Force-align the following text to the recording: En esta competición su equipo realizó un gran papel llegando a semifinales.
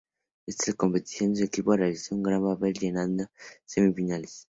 En 0.47 0.53
esta 0.55 0.73
competición 0.73 1.35
su 1.35 1.43
equipo 1.43 1.75
realizó 1.77 2.15
un 2.15 2.23
gran 2.23 2.41
papel 2.43 2.73
llegando 2.73 3.25
a 3.25 3.31
semifinales. 3.65 4.39